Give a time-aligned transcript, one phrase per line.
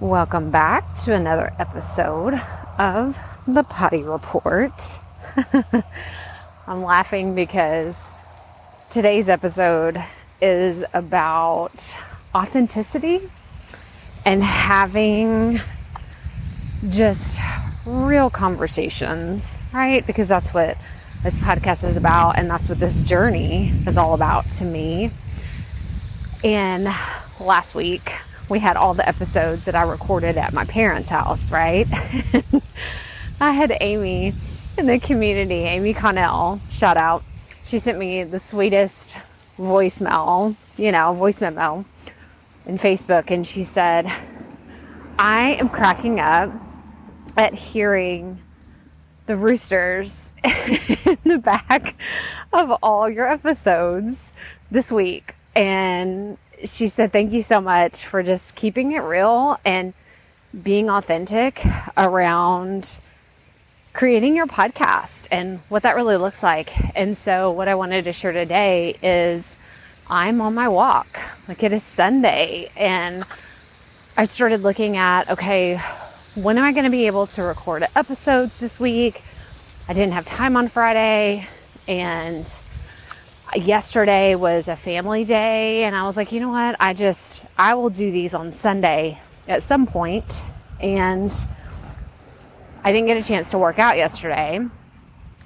[0.00, 2.34] Welcome back to another episode
[2.78, 5.00] of the Potty Report.
[6.66, 8.10] I'm laughing because
[8.90, 10.04] today's episode
[10.42, 11.98] is about
[12.34, 13.22] authenticity
[14.26, 15.60] and having
[16.90, 17.40] just
[17.86, 20.06] real conversations, right?
[20.06, 20.76] Because that's what
[21.22, 25.10] this podcast is about, and that's what this journey is all about to me.
[26.44, 26.86] And
[27.40, 28.12] last week,
[28.48, 31.86] we had all the episodes that I recorded at my parents' house, right?
[33.40, 34.34] I had Amy
[34.78, 37.24] in the community, Amy Connell, shout out.
[37.64, 39.16] She sent me the sweetest
[39.58, 41.84] voicemail, you know, voice memo
[42.66, 44.10] in Facebook, and she said,
[45.18, 46.52] I am cracking up
[47.36, 48.42] at hearing
[49.26, 51.96] the roosters in the back
[52.52, 54.32] of all your episodes
[54.70, 55.34] this week.
[55.54, 59.94] And she said, Thank you so much for just keeping it real and
[60.62, 61.62] being authentic
[61.96, 62.98] around
[63.92, 66.70] creating your podcast and what that really looks like.
[66.96, 69.56] And so, what I wanted to share today is
[70.08, 71.18] I'm on my walk.
[71.48, 73.24] Like it is Sunday, and
[74.16, 75.80] I started looking at okay,
[76.34, 79.22] when am I going to be able to record episodes this week?
[79.88, 81.46] I didn't have time on Friday,
[81.88, 82.46] and
[83.62, 86.76] yesterday was a family day and I was like, you know what?
[86.80, 90.44] I just I will do these on Sunday at some point
[90.80, 91.32] and
[92.84, 94.60] I didn't get a chance to work out yesterday,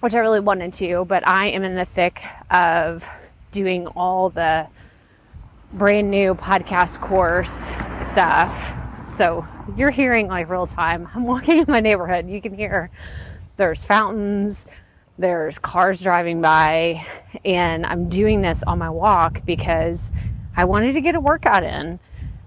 [0.00, 3.08] which I really wanted to, but I am in the thick of
[3.50, 4.66] doing all the
[5.72, 8.76] brand new podcast course stuff.
[9.08, 9.44] So
[9.76, 11.08] you're hearing like real time.
[11.14, 12.28] I'm walking in my neighborhood.
[12.28, 12.90] You can hear
[13.56, 14.66] there's fountains,
[15.20, 17.04] there's cars driving by,
[17.44, 20.10] and I'm doing this on my walk because
[20.56, 22.00] I wanted to get a workout in.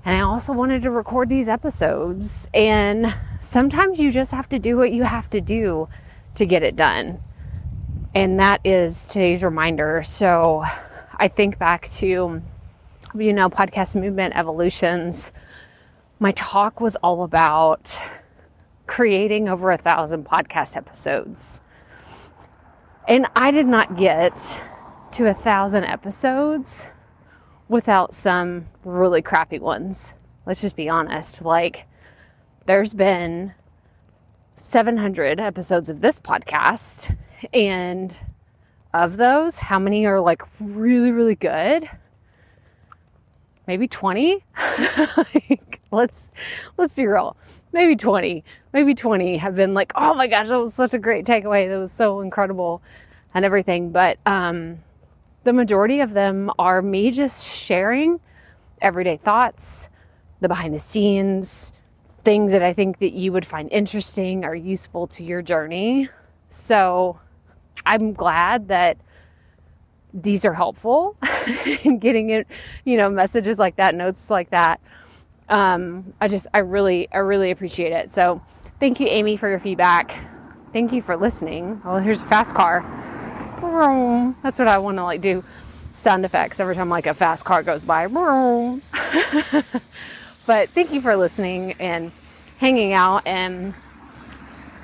[0.06, 2.50] And I also wanted to record these episodes.
[2.54, 5.88] And sometimes you just have to do what you have to do
[6.36, 7.22] to get it done.
[8.16, 10.02] And that is today's reminder.
[10.04, 10.64] So
[11.16, 12.42] I think back to,
[13.16, 15.32] you know, podcast movement evolutions.
[16.20, 17.98] My talk was all about
[18.88, 21.62] creating over a thousand podcast episodes.
[23.08, 24.62] And I did not get
[25.12, 26.90] to a thousand episodes
[27.68, 30.16] without some really crappy ones.
[30.46, 31.44] Let's just be honest.
[31.44, 31.86] Like,
[32.66, 33.54] there's been
[34.56, 37.18] 700 episodes of this podcast,
[37.54, 38.18] and
[38.94, 41.90] of those, how many are like really, really good?
[43.68, 44.44] Maybe 20?
[45.18, 46.32] like, let's
[46.78, 47.38] let's be real.
[47.72, 48.44] Maybe 20.
[48.74, 51.70] Maybe 20 have been like, "Oh my gosh, that was such a great takeaway.
[51.70, 52.82] That was so incredible."
[53.34, 54.80] And everything, but um
[55.44, 58.20] the majority of them are me just sharing
[58.82, 59.90] everyday thoughts,
[60.40, 61.74] the behind the scenes,
[62.24, 66.08] things that I think that you would find interesting or useful to your journey.
[66.50, 67.20] So,
[67.86, 68.98] I'm glad that
[70.14, 71.18] these are helpful
[71.84, 72.48] in getting it,
[72.86, 74.80] you know, messages like that, notes like that
[75.54, 78.12] um, I just, I really, I really appreciate it.
[78.12, 78.42] So
[78.80, 80.16] thank you, Amy, for your feedback.
[80.74, 81.82] Thank you for listening.
[81.86, 82.82] Oh, here's a fast car.
[84.44, 85.44] That's what I want to like do
[85.94, 88.08] sound effects every time like a fast car goes by.
[90.48, 92.12] but thank you for listening and
[92.58, 93.76] hanging out and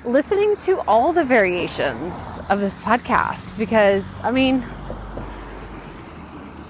[0.04, 4.64] listening to all the variations of this podcast because I mean,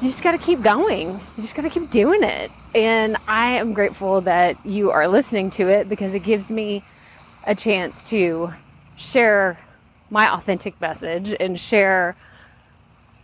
[0.00, 1.11] you just got to keep going.
[1.11, 2.50] You just got to keep doing it.
[2.75, 6.84] And I am grateful that you are listening to it because it gives me
[7.44, 8.50] a chance to
[8.97, 9.59] share
[10.09, 12.16] my authentic message and share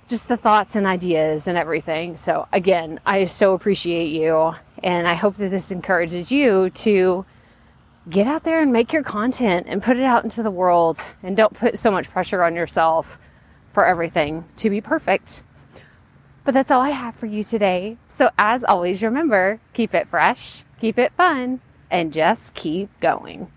[0.08, 2.16] just the thoughts and ideas and everything.
[2.16, 4.54] So, again, I so appreciate you.
[4.82, 7.24] And I hope that this encourages you to
[8.08, 11.00] get out there and make your content and put it out into the world.
[11.22, 13.18] And don't put so much pressure on yourself
[13.72, 15.42] for everything to be perfect.
[16.46, 17.96] But that's all I have for you today.
[18.06, 23.50] So, as always, remember keep it fresh, keep it fun, and just keep going.